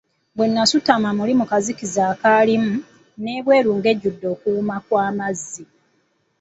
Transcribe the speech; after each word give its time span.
Bwe 0.35 0.45
nasutama 0.53 1.09
muli 1.17 1.33
mu 1.39 1.45
kazikiza 1.51 2.01
akalimu, 2.13 2.73
n'ebweru 3.23 3.69
ng'ejjudde 3.77 4.25
okuwuuma 4.33 4.75
kw'amazzi. 4.85 5.63